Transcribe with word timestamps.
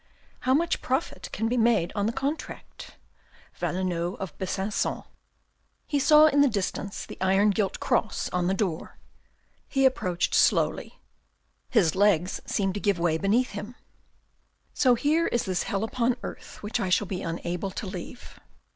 How 0.39 0.55
much 0.55 0.81
profit 0.81 1.29
can 1.31 1.47
be 1.47 1.57
made 1.57 1.91
on 1.93 2.07
the 2.07 2.11
contract?— 2.11 2.95
Valtnod 3.61 4.17
of 4.17 4.35
Besaticon. 4.39 5.03
He 5.85 5.99
saw 5.99 6.25
in 6.25 6.41
the 6.41 6.49
distance 6.49 7.05
the 7.05 7.19
iron 7.21 7.51
gilt 7.51 7.79
cross 7.79 8.27
on 8.29 8.47
the 8.47 8.55
door. 8.55 8.97
He 9.67 9.85
approached 9.85 10.33
slowly. 10.33 10.99
His 11.69 11.93
legs 11.93 12.41
seemed 12.47 12.73
to 12.73 12.79
give 12.79 12.97
way 12.97 13.19
beneath 13.19 13.51
him." 13.51 13.75
So 14.81 14.95
here 14.95 15.27
is 15.27 15.45
this 15.45 15.61
hell 15.69 15.83
upon 15.83 16.17
earth 16.23 16.63
which 16.63 16.79
I 16.79 16.89
shall 16.89 17.05
be 17.05 17.21
unable 17.21 17.69
to 17.69 17.85
leave." 17.85 18.39